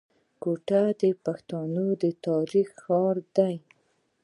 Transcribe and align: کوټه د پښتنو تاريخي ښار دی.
کوټه 0.41 0.81
د 1.01 1.03
پښتنو 1.25 1.87
تاريخي 2.25 2.63
ښار 2.81 3.15
دی. 3.35 3.55